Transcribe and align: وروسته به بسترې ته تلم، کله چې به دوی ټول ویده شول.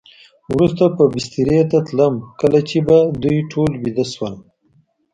وروسته 0.53 0.83
به 0.95 1.03
بسترې 1.13 1.59
ته 1.71 1.77
تلم، 1.87 2.13
کله 2.39 2.59
چې 2.69 2.77
به 2.87 2.97
دوی 3.23 3.37
ټول 3.51 3.71
ویده 3.83 4.05
شول. 4.13 4.33